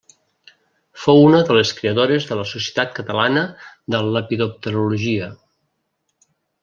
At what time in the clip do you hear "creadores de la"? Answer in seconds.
1.81-2.45